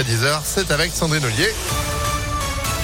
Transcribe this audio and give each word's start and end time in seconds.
jusqu'à 0.00 0.02
10h. 0.02 0.40
C'est 0.44 0.70
avec 0.70 0.94
Sandrine 0.94 1.24
Ollier. 1.24 1.89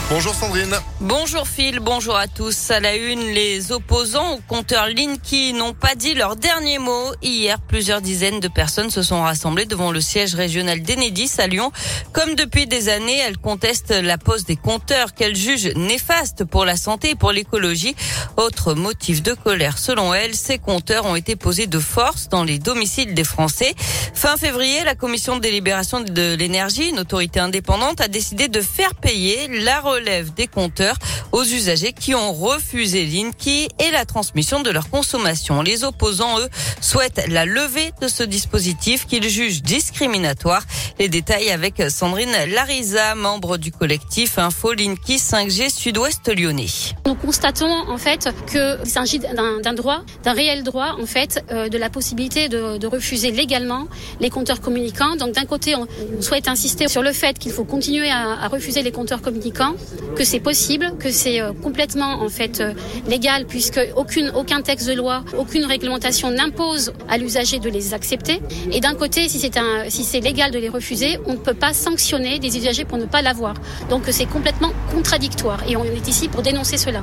Bonjour 0.08 0.36
Sandrine. 0.36 0.76
Bonjour 1.00 1.48
Phil, 1.48 1.80
bonjour 1.80 2.14
à 2.14 2.28
tous. 2.28 2.70
À 2.70 2.78
la 2.78 2.94
une, 2.94 3.32
les 3.32 3.72
opposants 3.72 4.34
au 4.34 4.38
compteur 4.46 4.86
Linky 4.86 5.52
n'ont 5.52 5.72
pas 5.72 5.96
dit 5.96 6.14
leur 6.14 6.36
dernier 6.36 6.78
mot. 6.78 7.12
Hier, 7.22 7.60
plusieurs 7.60 8.00
dizaines 8.00 8.38
de 8.38 8.46
personnes 8.46 8.90
se 8.90 9.02
sont 9.02 9.22
rassemblées 9.22 9.66
devant 9.66 9.90
le 9.90 10.00
siège 10.00 10.36
régional 10.36 10.80
d'Enedis 10.80 11.32
à 11.38 11.48
Lyon. 11.48 11.72
Comme 12.12 12.36
depuis 12.36 12.68
des 12.68 12.88
années, 12.88 13.18
elles 13.18 13.36
contestent 13.36 13.90
la 13.90 14.16
pose 14.16 14.44
des 14.44 14.54
compteurs 14.54 15.12
qu'elles 15.12 15.34
jugent 15.34 15.74
néfastes 15.74 16.44
pour 16.44 16.64
la 16.64 16.76
santé 16.76 17.10
et 17.10 17.14
pour 17.16 17.32
l'écologie. 17.32 17.96
Autre 18.36 18.74
motif 18.74 19.24
de 19.24 19.34
colère 19.34 19.76
selon 19.76 20.14
elles, 20.14 20.36
ces 20.36 20.58
compteurs 20.58 21.06
ont 21.06 21.16
été 21.16 21.34
posés 21.34 21.66
de 21.66 21.80
force 21.80 22.28
dans 22.28 22.44
les 22.44 22.60
domiciles 22.60 23.12
des 23.12 23.24
Français. 23.24 23.74
Fin 24.14 24.36
février, 24.36 24.84
la 24.84 24.94
commission 24.94 25.34
de 25.34 25.40
délibération 25.40 26.00
de 26.00 26.36
l'énergie, 26.36 26.90
une 26.90 27.00
autorité 27.00 27.40
indépendante, 27.40 28.00
a 28.00 28.06
décidé 28.06 28.46
de 28.46 28.60
faire 28.60 28.94
payer 28.94 29.48
la 29.48 29.80
relève 29.96 30.34
des 30.34 30.46
compteurs 30.46 30.96
aux 31.32 31.44
usagers 31.44 31.92
qui 31.92 32.14
ont 32.14 32.32
refusé 32.32 33.06
Linky 33.06 33.68
et 33.78 33.90
la 33.92 34.04
transmission 34.04 34.60
de 34.60 34.70
leur 34.70 34.90
consommation. 34.90 35.62
Les 35.62 35.84
opposants, 35.84 36.38
eux, 36.40 36.48
souhaitent 36.80 37.24
la 37.28 37.44
levée 37.44 37.92
de 38.00 38.08
ce 38.08 38.22
dispositif 38.22 39.06
qu'ils 39.06 39.28
jugent 39.28 39.62
discriminatoire. 39.62 40.62
Les 40.98 41.08
détails 41.08 41.50
avec 41.50 41.82
Sandrine 41.90 42.34
Larisa, 42.54 43.14
membre 43.14 43.56
du 43.56 43.72
collectif 43.72 44.38
Info 44.38 44.72
Linky 44.72 45.16
5G 45.16 45.70
Sud-Ouest 45.70 46.28
Lyonnais. 46.28 46.66
Nous 47.06 47.14
constatons 47.14 47.72
en 47.88 47.98
fait 47.98 48.28
qu'il 48.50 48.78
s'agit 48.84 49.18
d'un 49.18 49.74
droit, 49.74 50.02
d'un 50.24 50.32
réel 50.32 50.62
droit 50.62 50.96
en 51.00 51.06
fait, 51.06 51.42
euh, 51.50 51.68
de 51.68 51.78
la 51.78 51.88
possibilité 51.88 52.48
de, 52.48 52.76
de, 52.76 52.86
refuser 52.86 53.30
légalement 53.30 53.88
les 54.20 54.30
compteurs 54.30 54.60
communicants. 54.60 55.16
Donc 55.16 55.34
d'un 55.34 55.44
côté, 55.44 55.74
on, 55.74 55.86
souhaite 56.20 56.48
insister 56.48 56.88
sur 56.88 57.02
le 57.02 57.12
fait 57.12 57.38
qu'il 57.38 57.52
faut 57.52 57.64
continuer 57.64 58.10
à, 58.10 58.32
à 58.44 58.48
refuser 58.48 58.82
les 58.82 58.92
compteurs 58.92 59.22
communicants, 59.22 59.74
que 60.14 60.24
c'est 60.24 60.40
possible, 60.40 60.94
que 60.98 61.10
c'est 61.10 61.40
euh, 61.40 61.52
complètement 61.52 62.22
en 62.22 62.28
fait 62.28 62.60
euh, 62.60 62.72
légal 63.08 63.46
puisque 63.46 63.80
aucune, 63.96 64.30
aucun 64.34 64.62
texte 64.62 64.88
de 64.88 64.94
loi, 64.94 65.24
aucune 65.36 65.64
réglementation 65.64 66.30
n'impose 66.30 66.92
à 67.08 67.18
l'usager 67.18 67.58
de 67.58 67.68
les 67.68 67.94
accepter. 67.94 68.40
Et 68.72 68.80
d'un 68.80 68.94
côté, 68.94 69.28
si 69.28 69.38
c'est 69.38 69.52
si 69.88 70.04
c'est 70.04 70.20
légal 70.20 70.50
de 70.50 70.58
les 70.58 70.68
refuser, 70.68 71.18
on 71.26 71.32
ne 71.32 71.38
peut 71.38 71.54
pas 71.54 71.72
sanctionner 71.72 72.38
des 72.38 72.56
usagers 72.56 72.84
pour 72.84 72.98
ne 72.98 73.06
pas 73.06 73.22
l'avoir. 73.22 73.54
Donc 73.90 74.04
c'est 74.10 74.26
complètement 74.26 74.72
contradictoire 74.92 75.60
et 75.68 75.76
on 75.76 75.84
est 75.84 76.08
ici 76.08 76.28
pour 76.28 76.42
dénoncer 76.42 76.76
cela. 76.76 77.02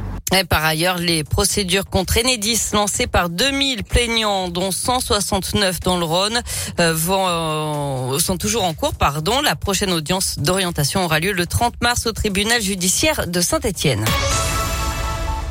Par 0.50 0.66
ailleurs, 0.66 0.98
les 0.98 1.24
procédures 1.24 1.86
contre 1.86 2.18
Enedis 2.18 2.60
lancées 2.74 3.06
par 3.06 3.30
2000 3.30 3.84
plaignants, 3.84 4.50
dont 4.50 4.72
169 4.72 5.80
dans 5.82 5.98
le 5.98 6.06
Rhône, 6.06 6.42
euh, 6.80 6.96
euh, 7.10 8.20
sont 8.20 8.38
toujours 8.38 8.64
en 8.64 8.74
cours. 8.74 8.96
Pardon. 8.96 9.42
La 9.42 9.56
prochaine 9.56 9.92
audience 9.92 10.40
d'orientation 10.40 11.06
aura 11.06 11.20
lieu 11.20 11.34
le 11.34 11.46
30 11.46 11.76
mars 11.82 12.08
au 12.08 12.12
tribunal 12.14 12.62
judiciaire 12.62 13.28
de 13.28 13.42
Saint-Étienne. 13.42 14.04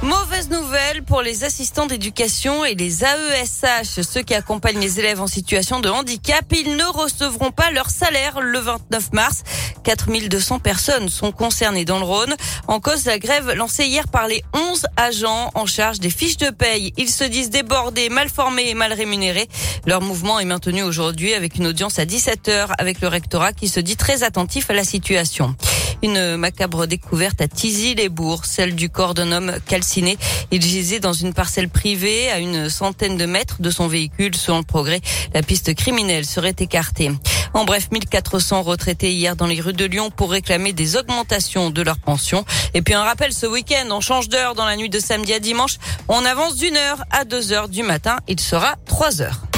Mauvaise 0.03 0.51
nouvelle 0.51 1.05
pour 1.05 1.23
les 1.23 1.45
assistants 1.45 1.87
d'éducation 1.87 2.65
et 2.65 2.75
les 2.75 3.05
AESH, 3.05 4.03
ceux 4.03 4.23
qui 4.23 4.35
accompagnent 4.35 4.81
les 4.81 4.99
élèves 4.99 5.21
en 5.21 5.29
situation 5.29 5.79
de 5.79 5.89
handicap. 5.89 6.45
Ils 6.51 6.75
ne 6.75 6.85
recevront 6.85 7.53
pas 7.53 7.71
leur 7.71 7.89
salaire 7.89 8.41
le 8.41 8.59
29 8.59 9.13
mars. 9.13 9.45
4200 9.85 10.59
personnes 10.59 11.09
sont 11.09 11.31
concernées 11.31 11.85
dans 11.85 12.01
le 12.01 12.05
Rhône. 12.05 12.35
En 12.67 12.81
cause 12.81 13.05
de 13.05 13.11
la 13.11 13.21
grève 13.21 13.53
lancée 13.53 13.87
hier 13.87 14.09
par 14.09 14.27
les 14.27 14.43
11 14.55 14.87
agents 14.97 15.53
en 15.55 15.67
charge 15.67 16.01
des 16.01 16.11
fiches 16.11 16.37
de 16.37 16.51
paye. 16.51 16.93
Ils 16.97 17.11
se 17.11 17.23
disent 17.23 17.51
débordés, 17.51 18.09
mal 18.09 18.29
formés 18.29 18.71
et 18.71 18.75
mal 18.75 18.93
rémunérés. 18.93 19.49
Leur 19.87 20.01
mouvement 20.01 20.41
est 20.41 20.45
maintenu 20.45 20.83
aujourd'hui 20.83 21.33
avec 21.33 21.55
une 21.55 21.69
audience 21.69 22.01
à 22.01 22.07
17h 22.07 22.73
avec 22.77 23.01
le 23.03 23.07
rectorat 23.07 23.53
qui 23.53 23.69
se 23.69 23.79
dit 23.79 23.97
très 23.97 24.25
attentif 24.25 24.69
à 24.69 24.75
la 24.75 24.85
situation. 24.85 25.55
Une 26.03 26.37
macabre 26.37 26.87
découverte 26.87 27.41
à 27.41 27.47
Tizy-les-Bourgs, 27.47 28.45
celle 28.45 28.75
du 28.75 28.91
corps 28.91 29.15
d'un 29.15 29.31
homme 29.31 29.53
calciné. 29.67 30.19
Il 30.51 30.61
gisait 30.61 30.99
dans 30.99 31.13
une 31.13 31.33
parcelle 31.33 31.69
privée 31.69 32.29
à 32.31 32.41
une 32.41 32.69
centaine 32.69 33.17
de 33.17 33.25
mètres 33.25 33.63
de 33.63 33.71
son 33.71 33.87
véhicule. 33.87 34.35
Selon 34.35 34.59
le 34.59 34.65
progrès, 34.65 35.01
la 35.33 35.43
piste 35.43 35.75
criminelle 35.75 36.27
serait 36.27 36.57
écartée. 36.59 37.13
En 37.55 37.65
bref, 37.65 37.89
1400 37.93 38.63
retraités 38.63 39.13
hier 39.13 39.37
dans 39.37 39.47
les 39.47 39.61
rues 39.61 39.73
de 39.73 39.85
Lyon 39.85 40.11
pour 40.11 40.33
réclamer 40.33 40.73
des 40.73 40.97
augmentations 40.97 41.71
de 41.71 41.83
leur 41.83 41.99
pension. 41.99 42.45
Et 42.75 42.83
puis 42.83 42.95
un 42.95 43.05
rappel, 43.05 43.33
ce 43.33 43.47
week-end, 43.47 43.87
on 43.91 44.01
change 44.01 44.29
d'heure 44.29 44.55
dans 44.55 44.65
la 44.65 44.77
nuit 44.77 44.91
de 44.91 44.99
samedi 44.99 45.33
à 45.33 45.39
dimanche. 45.39 45.79
On 46.09 46.25
avance 46.25 46.57
d'une 46.57 46.77
heure 46.77 47.05
à 47.11 47.25
deux 47.25 47.53
heures 47.53 47.69
du 47.69 47.83
matin. 47.85 48.17
Il 48.27 48.41
sera 48.41 48.75
trois 48.87 49.23
heures. 49.23 49.52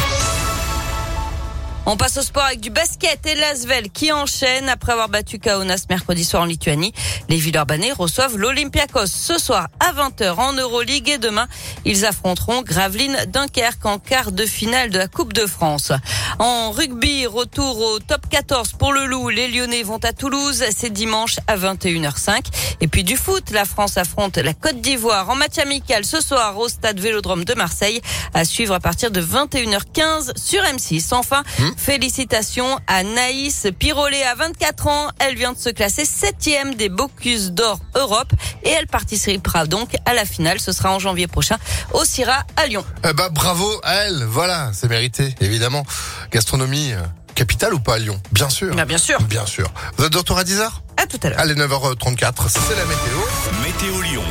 On 1.86 1.98
passe 1.98 2.16
au 2.16 2.22
sport 2.22 2.44
avec 2.44 2.60
du 2.60 2.70
basket 2.70 3.26
et 3.26 3.34
l'Asvel 3.34 3.90
qui 3.90 4.10
enchaîne 4.10 4.70
après 4.70 4.92
avoir 4.92 5.10
battu 5.10 5.38
Kaunas 5.38 5.84
mercredi 5.90 6.24
soir 6.24 6.42
en 6.42 6.46
Lituanie. 6.46 6.94
Les 7.28 7.36
Villeurbanais 7.36 7.92
reçoivent 7.92 8.38
l'Olympiakos 8.38 9.06
ce 9.06 9.38
soir 9.38 9.68
à 9.80 9.92
20h 9.92 10.32
en 10.32 10.54
Euroleague 10.54 11.10
et 11.10 11.18
demain 11.18 11.46
ils 11.84 12.06
affronteront 12.06 12.62
Gravelines 12.62 13.18
Dunkerque 13.28 13.84
en 13.84 13.98
quart 13.98 14.32
de 14.32 14.46
finale 14.46 14.88
de 14.88 14.96
la 14.96 15.08
Coupe 15.08 15.34
de 15.34 15.44
France. 15.44 15.92
En 16.38 16.70
rugby, 16.70 17.26
retour 17.26 17.78
au 17.78 17.98
top 17.98 18.30
14 18.30 18.72
pour 18.72 18.94
le 18.94 19.04
Loup. 19.04 19.28
Les 19.28 19.48
Lyonnais 19.48 19.82
vont 19.82 20.02
à 20.04 20.14
Toulouse, 20.14 20.64
c'est 20.74 20.90
dimanche 20.90 21.36
à 21.48 21.58
21h05. 21.58 22.46
Et 22.80 22.88
puis 22.88 23.04
du 23.04 23.18
foot, 23.18 23.50
la 23.50 23.66
France 23.66 23.98
affronte 23.98 24.38
la 24.38 24.54
Côte 24.54 24.80
d'Ivoire 24.80 25.28
en 25.28 25.36
match 25.36 25.58
amical 25.58 26.06
ce 26.06 26.22
soir 26.22 26.58
au 26.58 26.68
stade 26.68 26.98
Vélodrome 26.98 27.44
de 27.44 27.52
Marseille 27.52 28.00
à 28.32 28.46
suivre 28.46 28.72
à 28.74 28.80
partir 28.80 29.10
de 29.10 29.20
21h15 29.20 30.38
sur 30.38 30.62
M6. 30.62 31.12
Enfin, 31.12 31.42
mmh. 31.58 31.73
Félicitations 31.76 32.78
à 32.86 33.02
Naïs 33.02 33.66
Pirolet 33.78 34.22
à 34.22 34.34
24 34.34 34.86
ans. 34.86 35.08
Elle 35.18 35.36
vient 35.36 35.52
de 35.52 35.58
se 35.58 35.70
classer 35.70 36.04
septième 36.04 36.74
des 36.74 36.88
Bocuse 36.88 37.52
d'Or 37.52 37.78
Europe 37.94 38.32
et 38.62 38.70
elle 38.70 38.86
participera 38.86 39.66
donc 39.66 39.94
à 40.06 40.14
la 40.14 40.24
finale. 40.24 40.60
Ce 40.60 40.72
sera 40.72 40.92
en 40.92 40.98
janvier 40.98 41.26
prochain 41.26 41.56
au 41.92 42.04
CIRA 42.04 42.44
à 42.56 42.66
Lyon. 42.66 42.84
Eh 43.08 43.12
bah, 43.12 43.28
bravo 43.30 43.68
à 43.82 43.94
elle. 44.06 44.24
Voilà, 44.24 44.70
c'est 44.72 44.88
mérité, 44.88 45.34
évidemment. 45.40 45.84
Gastronomie 46.30 46.92
euh, 46.92 47.00
capitale 47.34 47.74
ou 47.74 47.80
pas 47.80 47.94
à 47.94 47.98
Lyon? 47.98 48.20
Bien 48.32 48.48
sûr. 48.48 48.74
Bah, 48.74 48.84
bien 48.84 48.98
sûr. 48.98 49.20
Bien 49.22 49.46
sûr. 49.46 49.70
Vous 49.96 50.04
êtes 50.04 50.12
de 50.12 50.18
retour 50.18 50.38
à 50.38 50.44
10h 50.44 50.68
À 50.96 51.06
tout 51.06 51.18
à 51.22 51.28
l'heure. 51.30 51.40
Allez, 51.40 51.54
9h34. 51.54 52.34
C'est 52.48 52.76
la 52.76 52.84
météo. 52.84 53.18
Météo 53.64 54.00
Lyon. 54.02 54.24